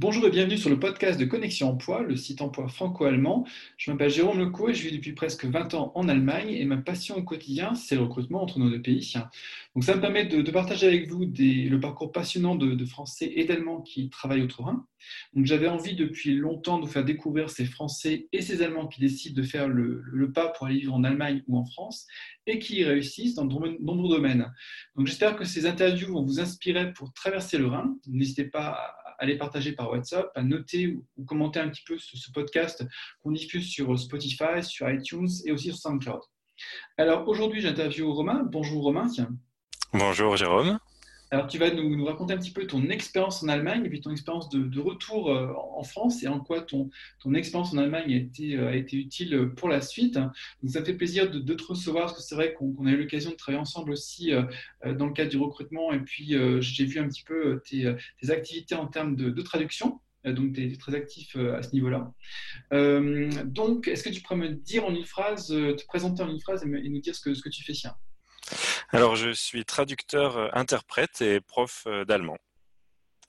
[0.00, 3.44] Bonjour et bienvenue sur le podcast de Connexion Emploi, le site emploi franco-allemand.
[3.76, 6.76] Je m'appelle Jérôme Leco et je vis depuis presque 20 ans en Allemagne et ma
[6.76, 9.14] passion au quotidien, c'est le recrutement entre nos deux pays.
[9.74, 13.80] Donc ça me permet de, partager avec vous le parcours passionnant de, Français et d'Allemands
[13.80, 14.86] qui travaillent outre-Rhin.
[15.34, 19.00] Donc j'avais envie depuis longtemps de vous faire découvrir ces Français et ces Allemands qui
[19.00, 22.06] décident de faire le, pas pour aller vivre en Allemagne ou en France
[22.46, 24.48] et qui y réussissent dans de nombreux domaines.
[24.94, 27.96] Donc j'espère que ces interviews vont vous inspirer pour traverser le Rhin.
[28.06, 31.98] N'hésitez pas à à les partager par WhatsApp, à noter ou, commenter un petit peu
[31.98, 32.84] ce, podcast
[33.22, 36.20] qu'on diffuse sur Spotify, sur iTunes et aussi sur SoundCloud.
[36.96, 38.42] Alors aujourd'hui, j'interviewe Romain.
[38.44, 39.06] Bonjour Romain.
[39.92, 40.78] Bonjour Jérôme.
[41.30, 44.10] Alors, tu vas nous, raconter un petit peu ton expérience en Allemagne et puis ton
[44.10, 46.88] expérience de, retour euh, en France et en quoi ton,
[47.20, 50.14] ton expérience en Allemagne a été, euh, a été utile pour la suite.
[50.14, 53.30] Donc, ça fait plaisir de, te recevoir parce que c'est vrai qu'on a eu l'occasion
[53.30, 54.42] de travailler ensemble aussi euh,
[54.94, 57.94] dans le cadre du recrutement et puis j'ai vu un petit peu tes,
[58.30, 60.00] activités en termes de, traduction.
[60.24, 62.12] Donc, tu es très actif à ce niveau-là.
[63.44, 66.64] donc, est-ce que tu pourrais me dire en une phrase, te présenter en une phrase
[66.64, 67.74] et, nous dire ce que, ce que tu fais
[68.90, 72.38] alors, je suis traducteur, euh, interprète et prof euh, d'allemand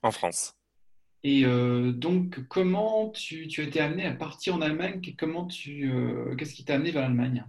[0.02, 0.54] en France.
[1.24, 5.02] Et euh, donc, comment tu, as été amené à partir en Allemagne?
[5.18, 5.92] Comment tu,
[6.38, 7.46] Qu'est-ce qui t'a amené vers l'Allemagne?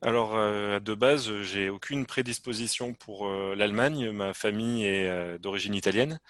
[0.00, 0.34] Alors,
[0.80, 4.10] de base, j'ai aucune prédisposition pour l'Allemagne.
[4.12, 6.20] Ma famille est d'origine italienne.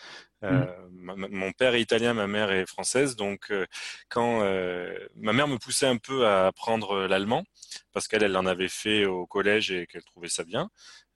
[0.41, 0.65] Mmh.
[0.93, 3.17] mon père est italien, ma mère est française.
[3.17, 3.53] Donc,
[4.09, 4.41] quand
[5.17, 7.45] ma mère me poussait un peu à apprendre l'allemand,
[7.93, 10.71] parce qu'elle, elle en avait fait au collège et qu'elle trouvait ça bien.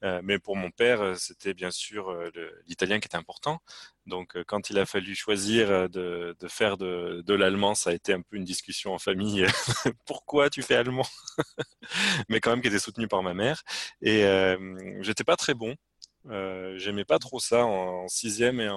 [0.04, 2.30] Euh, mais pour mon père, euh, c'était bien sûr euh,
[2.66, 3.60] l'italien qui était important.
[4.06, 8.36] Donc, quand il a fallu choisir de, faire de, l'allemand, ça a été un peu
[8.36, 9.46] une discussion en famille.
[10.06, 11.06] Pourquoi tu fais allemand?
[12.28, 13.62] Mais quand même qui était soutenu par ma mère.
[14.02, 14.24] Et
[15.00, 15.74] j'étais pas très bon.
[16.76, 18.68] J'aimais pas trop ça en, sixième et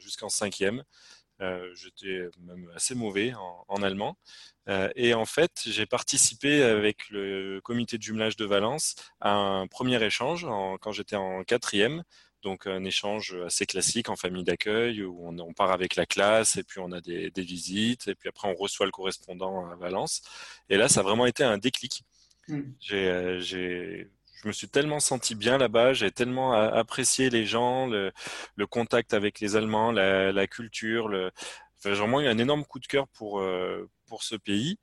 [0.00, 0.82] jusqu'en cinquième.
[1.40, 3.32] Euh, j'étais même assez mauvais
[3.68, 4.16] en, allemand.
[4.68, 9.66] Euh, et en fait, j'ai participé avec le comité de jumelage de Valence à un
[9.66, 10.46] premier échange
[10.80, 12.02] quand j'étais en quatrième.
[12.42, 16.62] Donc un échange assez classique en famille d'accueil où on, part avec la classe et
[16.62, 20.22] puis on a des, visites et puis après on reçoit le correspondant à Valence.
[20.68, 22.02] Et là, ça a vraiment été un déclic.
[22.50, 22.74] Mmh.
[22.80, 24.10] J'ai
[24.42, 28.12] je me suis tellement senti bien là-bas, j'ai tellement apprécié les gens, le,
[28.68, 31.10] contact avec les Allemands, la, culture.
[31.84, 34.78] J'ai vraiment eu un énorme coup de cœur pour, euh, pour ce pays.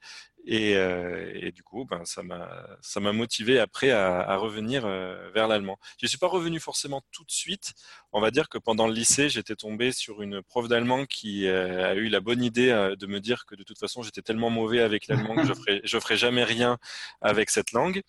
[0.49, 5.77] Euh, et, du coup, ben, ça m'a motivé après à, revenir euh, vers l'allemand.
[5.99, 7.73] Je ne suis pas revenu forcément tout de suite.
[8.11, 11.95] On va dire que pendant le lycée, j'étais tombé sur une prof d'allemand qui a
[11.95, 15.07] eu la bonne idée de me dire que de toute façon, j'étais tellement mauvais avec
[15.07, 16.77] l'allemand que je ferais, je ferais jamais rien
[17.21, 18.01] avec cette langue.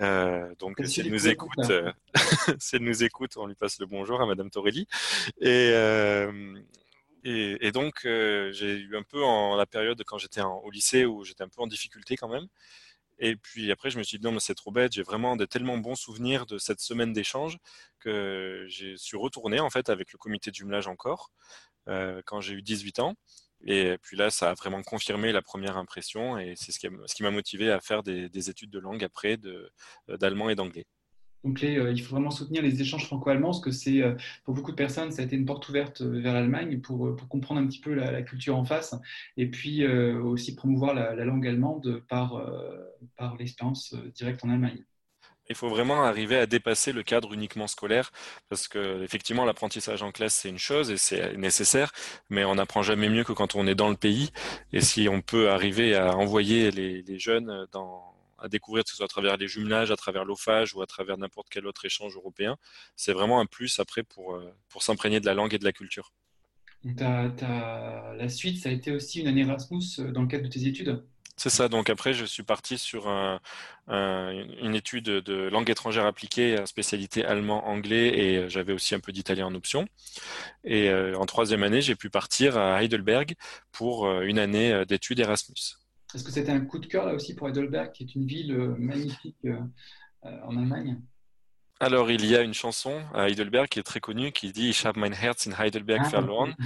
[0.00, 1.92] Euh, donc, si elle nous écoute, euh,
[2.58, 4.86] si elle nous écoute, on lui passe le bonjour à Madame Torelli.
[5.40, 6.54] Et, euh,
[7.24, 11.42] et, donc, j'ai eu un peu en la période quand j'étais au lycée où j'étais
[11.44, 12.46] un peu en difficulté quand même.
[13.20, 14.92] Et puis après, je me suis dit non, mais c'est trop bête.
[14.92, 17.58] J'ai vraiment de tellement bons souvenirs de cette semaine d'échange
[18.00, 21.32] que j'ai suis retourné en fait avec le comité de jumelage encore
[22.26, 23.16] quand j'ai eu 18 ans.
[23.64, 27.30] Et puis là, ça a vraiment confirmé la première impression et c'est ce qui m'a
[27.30, 29.68] motivé à faire des, études de langue après euh,
[30.16, 30.86] d'allemand et d'anglais.
[31.44, 34.72] Donc euh, il faut vraiment soutenir les échanges franco-allemands parce que c'est euh, pour beaucoup
[34.72, 37.94] de personnes ça a été une porte ouverte vers l'Allemagne pour, comprendre un petit peu
[37.94, 38.94] la, culture en face
[39.36, 42.42] et puis aussi promouvoir la, la, langue allemande par,
[43.16, 44.82] par l'expérience directe en Allemagne.
[45.50, 48.12] Il faut vraiment arriver à dépasser le cadre uniquement scolaire
[48.50, 51.92] parce que effectivement l'apprentissage en classe c'est une chose et c'est nécessaire,
[52.28, 54.30] mais on n'apprend jamais mieux que quand on est dans le pays.
[54.72, 58.07] Et si on peut arriver à envoyer les, jeunes dans,
[58.38, 61.18] à découvrir, que ce soit à travers les jumelages, à travers l'OFAGE ou à travers
[61.18, 62.56] n'importe quel autre échange européen,
[62.96, 65.72] c'est vraiment un plus après pour, euh, pour s'imprégner de la langue et de la
[65.72, 66.12] culture.
[68.16, 70.66] la suite, ça a été aussi une année Erasmus euh, dans le cadre de tes
[70.66, 71.02] études?
[71.36, 71.68] C'est ça.
[71.68, 73.06] Donc après, je suis parti sur
[73.86, 79.46] une étude de langue étrangère appliquée, spécialité allemand-anglais, et euh, j'avais aussi un peu d'italien
[79.46, 79.86] en option.
[80.64, 83.36] Et en troisième année, j'ai pu partir à Heidelberg
[83.70, 85.78] pour une année d'études Erasmus.
[86.14, 88.54] Est-ce que c'était un coup de cœur là aussi pour Heidelberg, qui est une ville
[88.78, 89.46] magnifique
[90.22, 91.00] en Allemagne?
[91.80, 94.84] Alors, il y a une chanson à Heidelberg qui est très connue qui dit Ich
[94.84, 96.56] habe mein Herz in Heidelberg ah, verloren.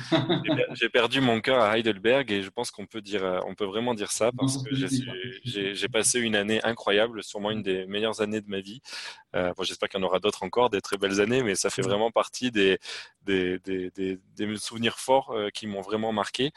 [0.72, 3.66] J'ai perdu mon cœur à Heidelberg et je pense qu'on peut dire, euh, on peut
[3.66, 8.40] vraiment dire ça parce que j'ai passé une année incroyable, sûrement une des meilleures années
[8.40, 8.80] de ma vie.
[9.36, 11.68] Euh, bon, J'espère qu'il y en aura d'autres encore, des très belles années, mais ça
[11.68, 12.78] fait vraiment partie des,
[13.20, 16.52] des, des, des souvenirs forts euh, qui m'ont vraiment marqué.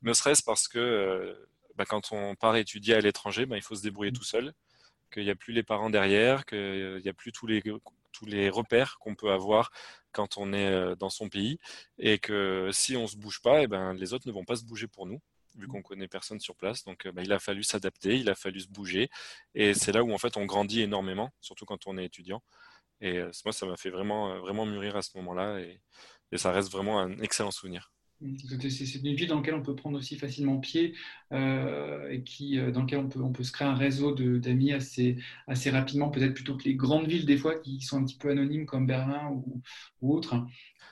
[0.00, 1.34] Ne serait-ce parce que euh,
[1.78, 4.52] bah, quand on part étudier à l'étranger, bah, il faut se débrouiller tout seul
[5.12, 9.14] qu'il n'y a plus les parents derrière, qu'il n'y a plus tous les repères qu'on
[9.14, 9.70] peut avoir
[10.12, 11.58] quand on est dans son pays
[11.98, 14.64] et que si on se bouge pas, eh ben, les autres ne vont pas se
[14.64, 15.20] bouger pour nous
[15.56, 16.84] vu qu'on connaît personne sur place.
[16.84, 19.08] Donc, bah, il a fallu s'adapter, il a fallu se bouger.
[19.54, 22.42] Et c'est là où, en fait, on grandit énormément, surtout quand on est étudiant.
[23.00, 25.60] Et moi, ça m'a fait vraiment, vraiment mûrir à ce moment-là.
[25.60, 25.80] Et,
[26.32, 27.92] et ça reste vraiment un excellent souvenir.
[28.20, 30.94] C'est une ville dans laquelle on peut prendre aussi facilement pied
[31.32, 34.72] euh, et qui, euh, dans laquelle on peut, on peut se créer un réseau d'amis
[34.72, 35.16] assez,
[35.46, 38.30] assez rapidement, peut-être plutôt que les grandes villes des fois qui sont un petit peu
[38.30, 39.62] anonymes comme Berlin ou,
[40.00, 40.42] ou autres.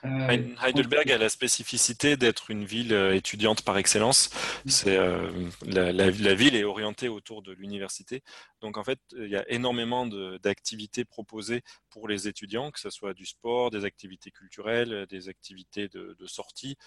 [0.05, 4.29] Euh, Heidelberg a la spécificité d'être une ville étudiante par excellence.
[4.65, 5.31] C'est euh,
[5.65, 8.23] la, ville est orientée autour de l'université,
[8.61, 10.05] donc en fait il y a énormément
[10.37, 15.87] d'activités proposées pour les étudiants, que ce soit du sport, des activités culturelles, des activités
[15.87, 16.77] de, sortie.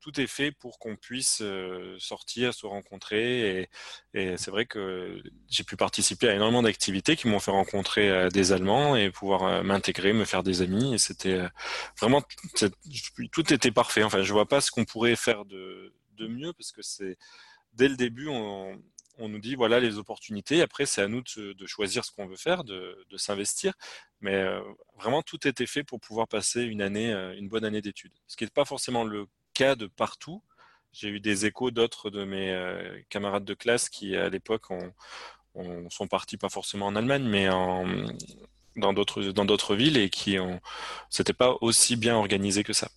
[0.00, 1.42] tout est fait pour qu'on puisse
[1.98, 3.68] sortir, se rencontrer,
[4.14, 8.52] et, c'est vrai que j'ai pu participer à énormément d'activités qui m'ont fait rencontrer des
[8.52, 11.40] Allemands et pouvoir m'intégrer, me faire des amis, et c'était
[11.98, 12.22] vraiment
[13.32, 14.02] tout était parfait.
[14.02, 17.18] Enfin, je vois pas ce qu'on pourrait faire de, mieux parce que c'est
[17.72, 18.78] dès le début, on,
[19.18, 20.62] nous dit voilà les opportunités.
[20.62, 23.74] Après, c'est à nous de, choisir ce qu'on veut faire, de, s'investir.
[24.20, 24.60] Mais euh,
[24.96, 28.12] vraiment, tout était fait pour pouvoir passer une année, euh, une bonne année d'études.
[28.28, 30.42] Ce qui n'est pas forcément le cas de partout.
[30.92, 34.66] J'ai eu des échos d'autres de mes euh, camarades de classe qui, à l'époque,
[35.88, 37.86] sont partis pas forcément en Allemagne, mais en,
[38.76, 40.60] dans d'autres dans d'autres villes et qui ont
[41.08, 42.90] c'était pas aussi bien organisé que ça.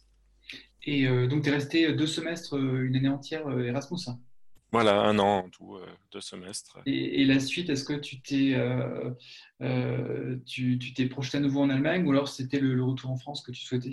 [0.83, 4.00] Et euh, donc tu es resté deux semestres, euh, une année entière Erasmus.
[4.07, 4.19] Hein?
[4.71, 5.77] Voilà, un an en tout,
[6.12, 6.80] deux semestres.
[6.86, 8.57] Et, la suite, est-ce que tu t'es
[10.45, 13.51] tu t'es projeté à nouveau en Allemagne ou alors c'était le, retour en France que
[13.51, 13.91] tu souhaitais?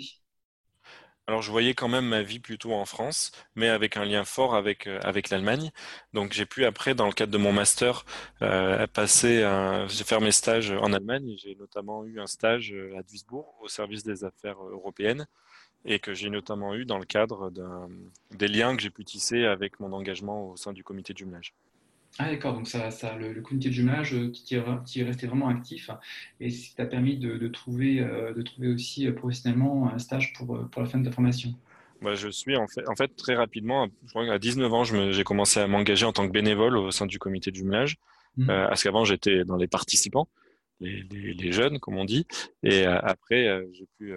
[1.27, 4.55] Alors, je voyais quand même ma vie plutôt en France, mais avec un lien fort
[4.55, 5.71] avec, euh, avec l'Allemagne.
[6.11, 8.03] Donc, j'ai pu après, dans le cadre de mon master,
[8.41, 9.39] euh, passer,
[9.87, 11.35] j'ai fait mes stages en Allemagne.
[11.37, 15.25] J'ai notamment eu un stage euh, à Duisbourg au service des affaires européennes
[15.85, 17.51] et que j'ai notamment eu dans le cadre
[18.31, 21.53] des liens que j'ai pu tisser avec mon engagement au sein du comité de jumelage.
[22.19, 24.43] Ah d'accord, donc ça, ça le, comité de jumelage euh, qui,
[24.85, 25.89] qui, est resté vraiment actif
[26.39, 30.69] et qui t'a permis de, trouver, euh, de trouver aussi euh, professionnellement un stage pour,
[30.69, 31.53] pour la fin de ta formation.
[32.01, 35.23] Bah, je suis en fait, en fait très rapidement, je crois qu'à 19 ans, j'ai
[35.23, 37.97] commencé à m'engager en tant que bénévole au sein du comité de jumelage.
[38.35, 38.47] Mmh.
[38.47, 40.27] parce qu'avant, j'étais dans les participants,
[40.79, 42.25] les, les, jeunes, comme on dit.
[42.63, 44.11] Et après, j'ai pu,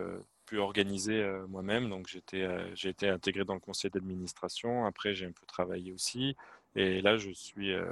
[0.47, 1.91] pu organiser moi-même.
[1.91, 4.87] Donc, j'ai été intégré dans le conseil d'administration.
[4.87, 6.35] Après, j'ai un peu travaillé aussi.
[6.77, 7.85] Et là, je suis, euh,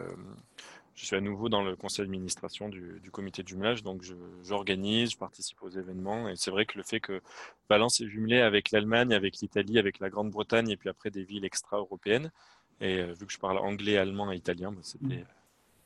[0.95, 3.83] je suis à nouveau dans le conseil d'administration du, comité de jumelage.
[3.83, 4.03] Donc,
[4.43, 6.29] j'organise, je, participe aux événements.
[6.29, 7.23] Et c'est vrai que le fait que
[7.69, 11.45] Valence est jumelé avec l'Allemagne, avec l'Italie, avec la Grande-Bretagne et puis après des villes
[11.45, 12.31] extra-européennes,
[12.81, 15.27] et euh, vu que je parle anglais, allemand et italien, bah, c'était mmh.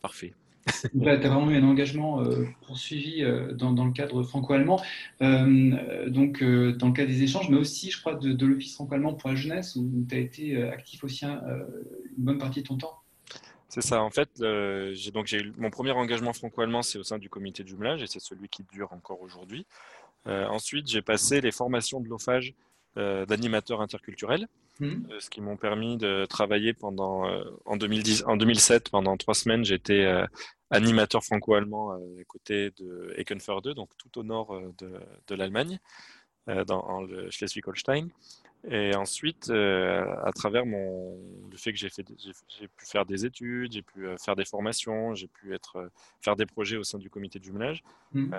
[0.00, 0.34] parfait.
[0.68, 3.24] Tu as vraiment eu un engagement euh, poursuivi
[3.54, 4.80] dans, dans, le cadre franco-allemand,
[5.20, 9.36] donc dans le cadre des échanges, mais aussi, je crois, de, l'Office franco-allemand pour la
[9.36, 11.42] jeunesse, où tu as été actif aussi hein,
[12.16, 12.94] une bonne partie de ton temps.
[13.68, 14.02] C'est ça.
[14.02, 14.40] En fait,
[15.12, 18.20] donc j'ai mon premier engagement franco-allemand, c'est au sein du comité de jumelage et c'est
[18.20, 19.66] celui qui dure encore aujourd'hui.
[20.26, 22.54] Euh, ensuite, j'ai passé les formations de l'OFAGE
[22.96, 24.48] euh, d'animateurs interculturels,
[24.80, 24.86] mmh.
[25.10, 27.28] euh, ce qui m'ont permis de travailler pendant
[27.64, 29.64] en 2010, en 2007 pendant trois semaines.
[29.64, 30.06] J'étais
[30.70, 34.92] animateur franco-allemand à côté de Ekenförde, donc tout au nord de,
[35.26, 35.78] de l'Allemagne,
[36.66, 38.08] dans le Schleswig-Holstein.
[38.66, 41.16] Et ensuite, euh, à travers mon,
[41.50, 44.44] le fait que j'ai fait, j'ai pu faire des études, j'ai pu euh, faire des
[44.44, 45.88] formations, j'ai pu être, euh,
[46.20, 47.82] faire des projets au sein du comité de jumelage.
[48.12, 48.34] Mmh.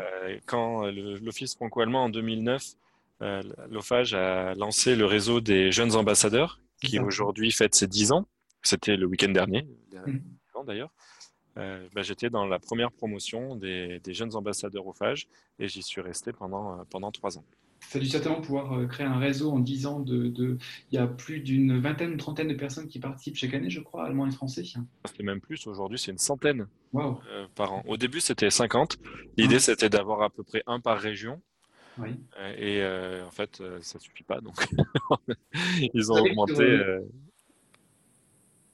[0.46, 2.64] quand l'Office franco-allemand en 2009,
[3.22, 8.28] l'OFAGE a lancé le réseau des jeunes ambassadeurs, qui aujourd'hui fête ses 10 ans.
[8.62, 10.66] C'était le week-end dernier, mmh.
[10.66, 10.92] d'ailleurs.
[11.56, 15.28] Bah, j'étais dans la première promotion des, des jeunes ambassadeurs OFAGE
[15.60, 17.44] et j'y suis resté pendant, pendant trois ans
[17.88, 20.00] ça a dû certainement pouvoir euh, créer un réseau en 10 ans.
[20.00, 20.58] De, de,
[20.92, 24.06] il y a plus d'une vingtaine, trentaine de personnes qui participent chaque année, je crois,
[24.06, 24.64] allemands et français.
[24.64, 27.84] C'est même plus, aujourd'hui c'est une centaine euh, par an.
[27.88, 28.98] Au début c'était 50.
[29.38, 29.60] L'idée ah.
[29.60, 31.42] c'était d'avoir à peu près un par région.
[32.02, 32.12] Oui.
[32.40, 34.42] Euh, et en fait, ça suffit pas.
[34.42, 34.56] Donc,
[35.94, 36.80] ils ont augmenté.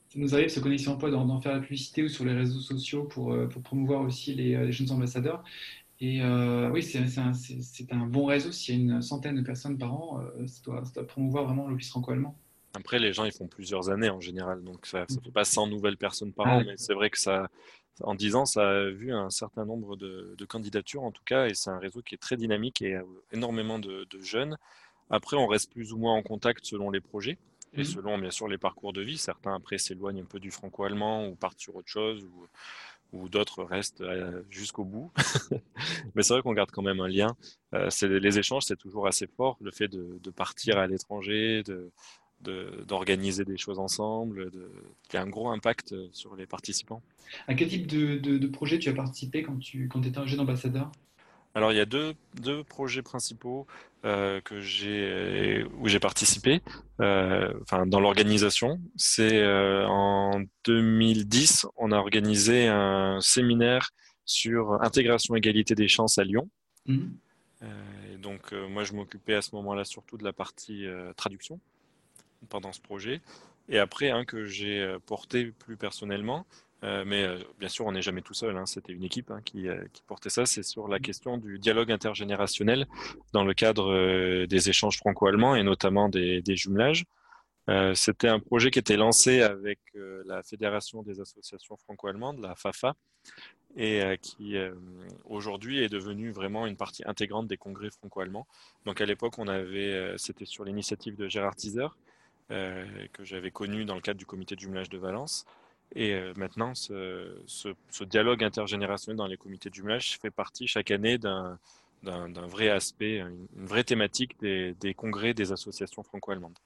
[0.08, 3.04] Ça nous arrive, ce Connexion Emploi, d'en faire la publicité ou sur les réseaux sociaux
[3.04, 5.44] pour, pour promouvoir aussi les, les jeunes ambassadeurs.
[6.00, 7.32] Et euh, oui, c'est un,
[7.90, 8.52] un, bon réseau.
[8.52, 11.88] S'il y a une centaine de personnes par an, euh, ça, doit, promouvoir vraiment l'office
[11.88, 12.36] franco-allemand.
[12.74, 14.62] Après, les gens, ils font plusieurs années en général.
[14.62, 16.62] Donc, ça ne fait pas 100 nouvelles personnes par an.
[16.66, 17.48] Mais c'est vrai que ça,
[18.02, 21.46] en 10 ans, ça a vu un certain nombre de, candidatures, en tout cas.
[21.46, 24.56] Et c'est un réseau qui est très dynamique et a énormément de, jeunes.
[25.10, 27.38] Après, on reste plus ou moins en contact selon les projets
[27.74, 27.84] et mmh.
[27.84, 29.18] selon, bien sûr, les parcours de vie.
[29.18, 32.24] Certains, après, s'éloignent un peu du franco-allemand ou partent sur autre chose.
[32.24, 32.46] Ou
[33.12, 34.02] ou d'autres restent
[34.50, 35.12] jusqu'au bout.
[36.14, 37.36] Mais c'est vrai qu'on garde quand même un lien.
[37.72, 39.56] les échanges, c'est toujours assez fort.
[39.60, 41.62] Le fait de, partir à l'étranger,
[42.40, 44.70] d'organiser des choses ensemble, de,
[45.12, 47.02] y a un gros impact sur les participants.
[47.48, 50.90] À quel type de, projet tu as participé quand tu quand étais un jeune ambassadeur?
[51.56, 52.14] Alors il y a deux,
[52.68, 53.66] projets principaux
[54.04, 56.60] euh, que j'ai où j'ai participé,
[57.00, 58.78] euh, enfin dans l'organisation.
[58.94, 63.90] C'est euh, en 2010, on a organisé un séminaire
[64.26, 66.50] sur intégration égalité des chances à Lyon.
[66.88, 67.06] Mmh.
[68.12, 70.84] et donc moi je m'occupais à ce moment-là surtout de la partie
[71.16, 71.58] traduction
[72.48, 73.20] pendant ce projet.
[73.68, 76.46] Et après un que j'ai porté plus personnellement,
[76.84, 78.56] euh, mais euh, bien sûr, on n'est jamais tout seul.
[78.56, 78.66] Hein.
[78.66, 80.46] C'était une équipe hein, euh, qui, portait ça.
[80.46, 82.86] C'est sur la question du dialogue intergénérationnel
[83.32, 87.04] dans le cadre des échanges franco-allemands et notamment des, jumelages.
[87.94, 89.80] C'était un projet qui était lancé avec
[90.24, 92.94] la Fédération des associations franco-allemandes, la FAFA,
[93.76, 94.54] et qui
[95.24, 98.46] aujourd'hui est devenu vraiment une partie intégrante des congrès franco-allemands.
[98.84, 101.88] Donc à l'époque, on avait, c'était sur l'initiative de Gérard Teaser,
[102.48, 105.46] que j'avais connu dans le cadre du comité de jumelage de Valence.
[105.94, 111.18] Et euh, maintenant, ce, dialogue intergénérationnel dans les comités de jumelage fait partie chaque année
[111.18, 111.58] d'un
[112.48, 116.58] vrai aspect, une, vraie thématique des, congrès des associations franco-allemandes.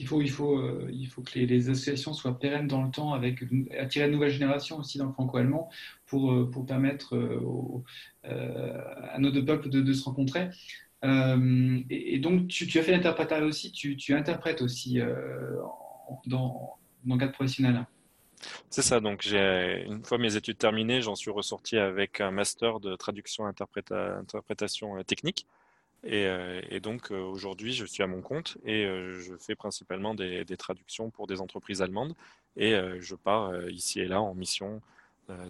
[0.00, 3.12] Il faut, il, faut, euh, il faut que les, associations soient pérennes dans le temps,
[3.12, 3.44] avec
[3.78, 5.70] attirer la nouvelle génération aussi dans le franco-allemand
[6.06, 7.14] pour, euh, permettre
[8.24, 10.48] à nos deux peuples de se rencontrer.
[11.90, 14.98] Et, donc, tu, as fait l'interprétariat aussi, tu, interprètes aussi
[16.26, 17.86] dans, dans le cadre professionnel.
[18.70, 22.96] C'est ça, donc une fois mes études terminées, j'en suis ressorti avec un master de
[22.96, 25.46] traduction interprétation euh, technique.
[26.04, 30.44] Et, euh, donc euh, aujourd'hui, je suis à mon compte et je fais principalement des,
[30.58, 32.14] traductions pour des entreprises allemandes.
[32.56, 34.80] Et je pars ici et là en mission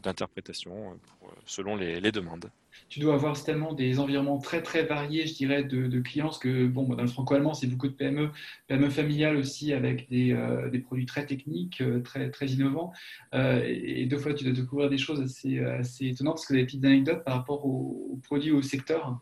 [0.02, 0.98] d'interprétation
[1.46, 2.50] selon les demandes
[2.88, 6.66] tu dois avoir tellement des environnements très très variés, je dirais, de, clients, parce que
[6.66, 8.30] bon, dans le franco-allemand, c'est beaucoup de PME,
[8.68, 12.92] PME familiales aussi, avec des, euh, produits très techniques, euh, très, très innovants.
[13.34, 16.64] Euh, et, deux fois, tu dois découvrir des choses assez, assez étonnantes, parce que des
[16.64, 19.18] petites anecdotes par rapport aux, aux produits, au secteur.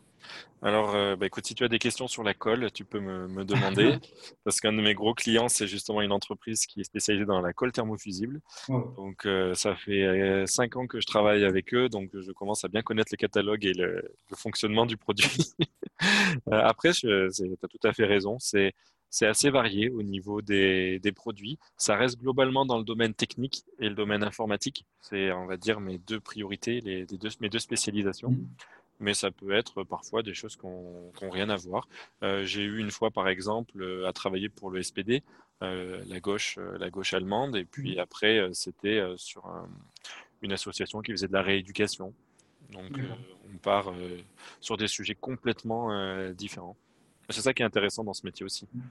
[0.63, 3.43] Alors, euh, bah, écoute, si tu as des questions sur la colle, tu peux me,
[3.43, 3.97] demander.
[4.45, 7.51] parce qu'un de mes gros clients, c'est justement une entreprise qui est spécialisée dans la
[7.51, 8.39] colle thermofusible.
[8.69, 11.89] Donc, euh, ça fait euh, cinq ans que je travaille avec eux.
[11.89, 15.53] Donc, je commence à bien connaître les catalogues et le, fonctionnement du produit.
[16.51, 18.37] après, tu as tout à fait raison.
[18.39, 18.73] C'est.
[19.21, 21.59] assez varié au niveau des, produits.
[21.75, 24.85] Ça reste globalement dans le domaine technique et le domaine informatique.
[25.01, 28.33] C'est, on va dire, mes deux priorités, les, deux, mes deux spécialisations.
[28.99, 31.87] Mais ça peut être parfois des choses qui n'ont rien à voir.
[32.23, 35.23] Euh, j'ai eu une fois, par exemple, euh, à travailler pour le SPD,
[35.61, 37.99] euh, la, gauche, la gauche allemande, et puis mmh.
[37.99, 39.49] après, c'était sur
[40.41, 42.13] une association qui faisait de la rééducation.
[42.71, 42.99] Donc,
[43.53, 43.93] on part
[44.59, 46.77] sur des sujets complètement différents.
[47.29, 48.67] C'est ça qui est intéressant dans ce métier aussi.
[48.73, 48.81] Mmh.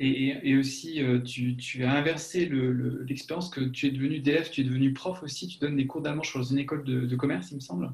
[0.00, 2.48] Et, aussi, tu, as inversé
[3.06, 6.00] l'expérience que tu es devenu DF, tu es devenu prof aussi, tu donnes des cours
[6.00, 7.92] d'allemand dans une école de commerce, il me semble.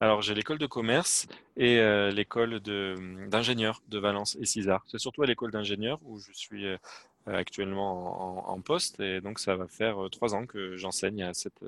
[0.00, 1.26] Alors, j'ai l'école de commerce
[1.56, 4.84] et euh, l'école d'ingénieur de, Valence et Cisar.
[4.88, 6.76] C'est surtout à l'école d'ingénieur où je suis euh,
[7.24, 11.64] actuellement en, poste et donc ça va faire euh, trois ans que j'enseigne à cette,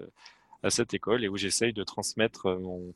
[0.63, 2.93] à cette école et où j'essaye de transmettre mon,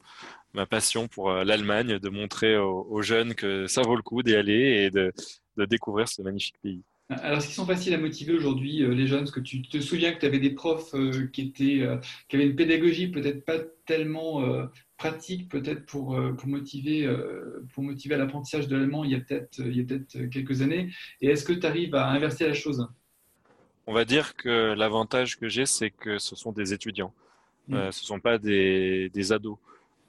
[0.53, 4.85] ma passion pour l'Allemagne, de montrer aux, jeunes que ça vaut le coup d'y aller
[4.85, 5.15] et de,
[5.57, 6.83] de découvrir ce magnifique pays.
[7.09, 9.25] Alors, est-ce qu'ils sont faciles à motiver aujourd'hui, les jeunes?
[9.25, 10.95] Est-ce que tu te souviens que tu avais des profs
[11.33, 11.87] qui, étaient,
[12.29, 14.41] qui avaient une pédagogie peut-être pas tellement
[15.03, 19.17] pratique peut-être pour, euh, pour, motiver, euh, pour motiver à l'apprentissage de l'allemand il y
[19.17, 22.87] a peut-être peut quelques années Et est-ce que tu arrives à inverser la chose?
[23.89, 27.13] On va dire que l'avantage que j'ai, c'est que ce sont des étudiants.
[27.67, 27.75] Mm.
[27.75, 29.59] Euh, ce ne sont pas des, des ados.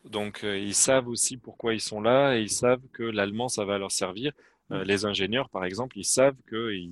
[0.06, 3.80] Donc, ils savent aussi pourquoi ils sont là et ils savent que l'allemand, ça va
[3.80, 4.32] leur servir.
[4.70, 4.82] Mm.
[4.84, 6.92] les ingénieurs, par exemple, ils savent qu'ils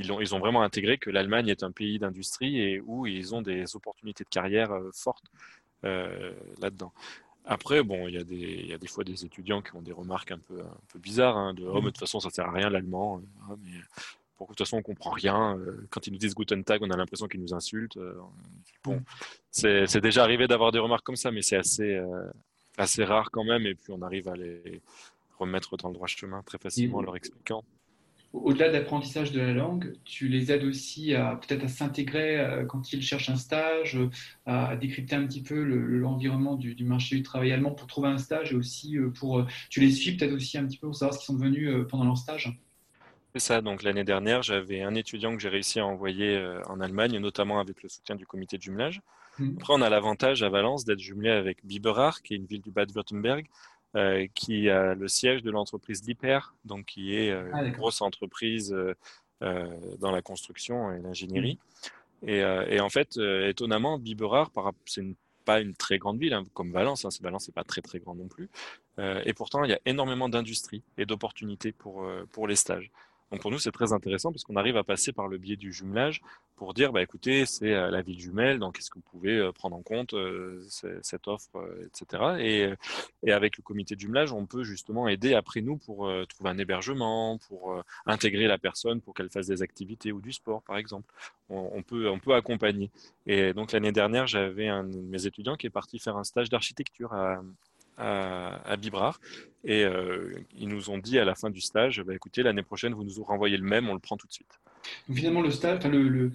[0.00, 3.34] ils ont, ils ont vraiment intégré que l'Allemagne est un pays d'industrie et où ils
[3.34, 5.28] ont des opportunités de carrière fortes
[5.82, 6.92] là-dedans.
[7.50, 9.92] Après, bon, il y, a des, y a des fois des étudiants qui ont des
[9.92, 12.44] remarques un peu, un peu bizarres, hein, de oh, mais de toute façon, ça sert
[12.46, 13.22] à rien l'allemand.
[13.50, 13.70] Euh, mais
[14.36, 15.56] pour, de toute façon, on comprend rien.
[15.56, 17.96] Euh, quand ils nous disent Guten Tag, on a l'impression qu'ils nous insultent.
[17.96, 18.20] Euh,
[18.84, 19.02] bon,
[19.50, 21.98] c'est déjà arrivé d'avoir des remarques comme ça, mais c'est assez,
[22.76, 23.64] assez rare quand même.
[23.64, 24.82] Et puis, on arrive à les
[25.38, 27.64] remettre dans le droit chemin très facilement en leur expliquant
[28.32, 32.64] au-delà de l'apprentissage de la langue, tu les aides aussi à peut-être à s'intégrer euh,
[32.66, 34.08] quand ils cherchent un stage, euh,
[34.44, 38.52] à décrypter un petit peu l'environnement du, marché du travail allemand pour trouver un stage
[38.52, 41.20] et aussi euh, pour tu les suis peut-être aussi un petit peu pour savoir ce
[41.20, 42.58] qu'ils sont devenus pendant leur stage.
[43.34, 43.60] C'est ça.
[43.60, 47.82] Donc l'année dernière, j'avais un étudiant que j'ai réussi à envoyer en Allemagne, notamment avec
[47.82, 49.00] le soutien du comité de jumelage.
[49.38, 49.56] Mmh.
[49.58, 52.70] Après, on a l'avantage à Valence d'être jumelé avec Biberach, qui est une ville du
[52.70, 53.46] Bade-Württemberg,
[54.34, 58.72] qui a le siège de l'entreprise Liper, donc qui est euh, ah, une grosse entreprise
[58.74, 58.94] euh,
[59.98, 61.58] dans la construction et l'ingénierie.
[62.22, 62.28] Mmh.
[62.28, 64.48] Et, en fait, étonnamment, Biberach,
[64.86, 65.04] c'est
[65.44, 67.04] pas une très grande ville, hein, comme Valence.
[67.04, 68.50] Hein, Valence n'est pas très très grand non plus.
[68.98, 72.90] et pourtant, il y a énormément d'industries et d'opportunités pour, pour les stages.
[73.30, 75.72] Donc pour nous, c'est très intéressant parce qu'on arrive à passer par le biais du
[75.72, 76.22] jumelage
[76.56, 79.52] pour dire, bah, écoutez, c'est euh, la ville jumelle, donc est-ce que vous pouvez euh,
[79.52, 80.64] prendre en compte euh,
[81.02, 81.50] cette offre,
[81.86, 82.76] etc.
[83.24, 86.58] Et, avec le comité de jumelage, on peut justement aider après nous pour trouver un
[86.58, 91.12] hébergement, pour intégrer la personne, pour qu'elle fasse des activités ou du sport, par exemple.
[91.50, 92.90] On, peut, on peut accompagner.
[93.26, 96.48] Et donc l'année dernière, j'avais un de mes étudiants qui est parti faire un stage
[96.48, 97.42] d'architecture à,
[97.98, 99.20] à, Bibrard.
[99.64, 102.94] Et euh, ils nous ont dit à la fin du stage, bah, écoutez, l'année prochaine,
[102.94, 104.60] vous nous renvoyez le même, on le prend tout de suite.
[105.12, 106.30] finalement, le stage, euh,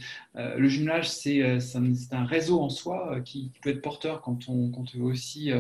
[0.58, 4.94] le, jumelage, euh, c'est un réseau en soi qui, peut être porteur quand on, quand
[4.94, 5.52] veut aussi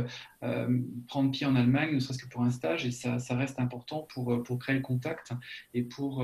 [1.07, 4.59] prendre pied en Allemagne, ne serait-ce que pour un stage, et ça, reste important pour,
[4.59, 5.31] créer le contact
[5.73, 6.23] et pour,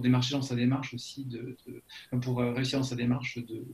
[0.00, 1.28] démarcher dans sa démarche aussi,
[2.22, 3.66] pour réussir dans sa démarche de,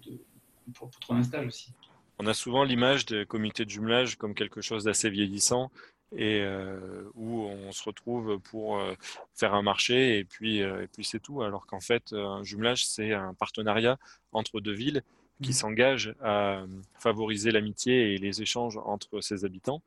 [0.74, 1.74] pour trouver un stage aussi
[2.22, 5.72] on a souvent l'image des comités de jumelage comme quelque chose d'assez vieillissant
[6.14, 8.94] et euh, où on se retrouve pour euh,
[9.34, 11.42] faire un marché et puis, euh, et puis c'est tout.
[11.42, 13.98] Alors qu'en fait, un jumelage, c'est un partenariat
[14.32, 15.02] entre deux villes
[15.42, 15.54] qui mmh.
[15.54, 16.64] s'engagent à
[16.94, 19.82] favoriser l'amitié et les échanges entre ses habitants.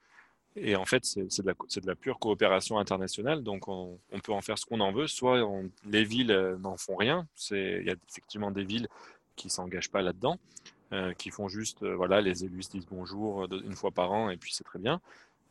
[0.58, 1.52] Et en fait, c'est de,
[1.82, 5.08] de, la pure coopération internationale, donc on, on peut en faire ce qu'on en veut.
[5.08, 5.46] Soit
[5.86, 8.88] les villes n'en font rien, il y a effectivement des villes
[9.36, 10.40] qui ne s'engagent pas là-dedans,
[11.18, 14.30] qui font juste, euh, voilà, les élus se disent bonjour euh, une fois par an
[14.30, 15.02] et puis c'est très bien.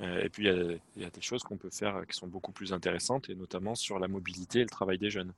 [0.00, 3.31] et puis il y, a des choses qu'on peut faire qui sont beaucoup plus intéressantes
[3.31, 5.33] et notamment sur la mobilité et le travail des jeunes.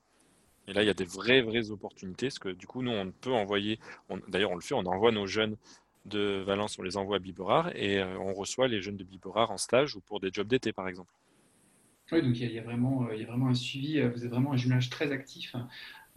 [0.68, 3.12] Et là, il y a des vraies, vraies opportunités parce que du coup, nous, on
[3.12, 3.78] peut envoyer,
[4.28, 5.56] d'ailleurs, on le fait, on envoie nos jeunes
[6.06, 9.58] de Valence, on les envoie à Biberard et on reçoit les jeunes de Biberard en
[9.58, 11.12] stage ou pour des jobs d'été, par exemple.
[12.12, 14.52] Oui, donc il y, a, vraiment, il y a vraiment un suivi, vous êtes vraiment
[14.52, 15.58] un jumelage très actif euh,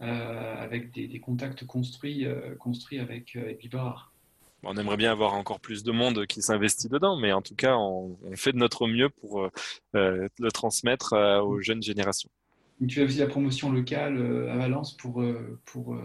[0.00, 3.52] avec des, contacts construits, euh, construits avec, euh,
[4.62, 7.76] On aimerait bien avoir encore plus de monde qui s'investit dedans, mais en tout cas,
[7.76, 9.48] on, fait de notre mieux pour
[9.92, 12.30] le transmettre aux jeunes générations.
[12.80, 15.22] Tu fais aussi la promotion locale à Valence pour,
[15.66, 15.96] pour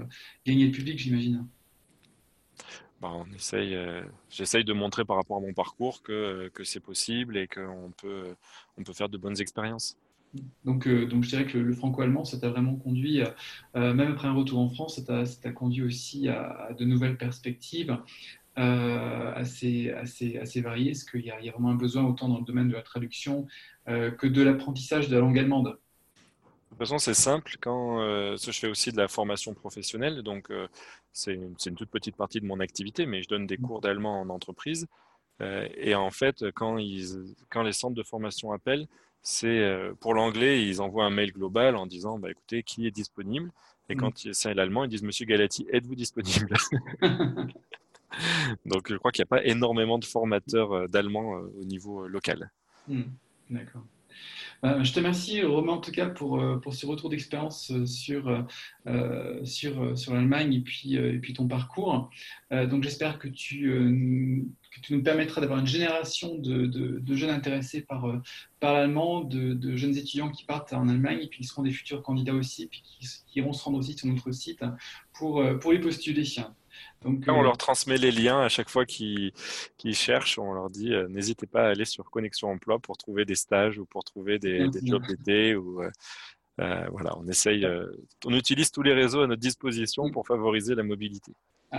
[0.46, 1.48] gagner le public, j'imagine.
[3.02, 3.78] Bah, on essaye,
[4.30, 8.36] j'essaye de montrer par rapport à mon parcours que, que c'est possible et qu'on peut,
[8.78, 9.98] on peut faire de bonnes expériences.
[10.64, 13.22] Donc, euh, donc je dirais que le, franco-allemand, ça t'a vraiment conduit,
[13.76, 17.98] euh, même après un retour en France, ça t'a conduit aussi à, de nouvelles perspectives
[18.58, 22.46] euh, assez, assez, assez variées, parce qu'il y, a vraiment un besoin autant dans le
[22.46, 23.48] domaine de la traduction
[23.86, 25.68] que de l'apprentissage de la langue allemande?
[25.68, 27.56] De toute façon, c'est simple.
[27.62, 28.00] Quand
[28.36, 30.52] je fais aussi de la formation professionnelle, donc
[31.14, 34.22] c'est une, une, toute petite partie de mon activité, mais je donne des cours d'allemand
[34.22, 34.88] en entreprise.
[35.40, 38.88] et en fait, quand, ils, quand les centres de formation appellent,
[39.26, 42.92] c'est euh, pour l'anglais, ils envoient un mail global en disant bah, écoutez, qui est
[42.92, 43.52] disponible?
[43.90, 44.34] Et quand mm.
[44.34, 46.56] c'est l'allemand, ils disent Monsieur Galati, êtes-vous disponible?
[48.66, 52.08] Donc je crois qu'il n'y a pas énormément de formateurs euh, d'allemand euh, au niveau
[52.08, 52.52] local.
[52.88, 53.02] Mm.
[53.50, 53.84] D'accord.
[54.64, 57.86] Euh, je te remercie Romain en tout cas pour, euh, pour ce retour d'expérience euh,
[57.86, 58.46] sur,
[59.44, 62.10] sur, sur l'Allemagne et puis, et puis ton parcours.
[62.52, 63.72] donc j'espère que tu,
[64.72, 68.22] que tu nous permettras d'avoir une génération de, de, jeunes intéressés par,
[68.60, 72.04] par l'allemand, de, jeunes étudiants qui partent en Allemagne et puis qui seront des futurs
[72.04, 74.64] candidats aussi, puis qui, qui iront se rendre aussi sur notre site
[75.14, 76.24] pour, pour les postuler.
[77.04, 79.32] Donc, on euh, leur transmet les liens à chaque fois qu'ils
[79.94, 80.40] cherchent.
[80.40, 83.78] On leur dit euh, n'hésitez pas à aller sur Connexion Emploi pour trouver des stages
[83.78, 85.56] ou pour trouver des, des jobs d'été.
[85.56, 87.68] Ou, euh, voilà, on essaye,
[88.26, 91.34] on utilise tous les réseaux à notre disposition pour favoriser la mobilité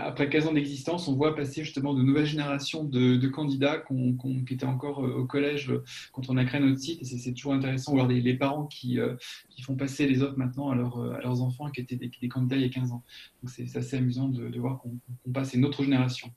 [0.05, 4.65] après 15 ans d'existence, on voit passer justement de nouvelles générations de, candidats qui étaient
[4.65, 5.83] encore euh, au collège euh,
[6.13, 7.03] quand on a créé notre site.
[7.03, 9.15] Et c'est toujours intéressant de voir les, parents qui, euh,
[9.51, 12.63] qui, font passer les offres maintenant à, à, leurs enfants qui étaient des, candidats il
[12.63, 13.03] y a 15 ans.
[13.43, 14.99] Donc c'est assez amusant de, voir qu'on
[15.33, 16.31] passe à une autre génération.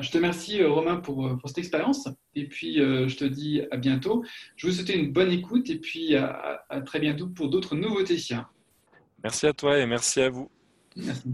[0.00, 2.08] Je te remercie Romain pour, pour cette expérience.
[2.34, 4.24] Et puis je te dis à bientôt.
[4.56, 8.18] Je vous souhaite une bonne écoute et puis à, à très bientôt pour d'autres nouveautés.
[9.22, 10.50] Merci à toi et merci à vous.
[10.96, 11.28] Merci.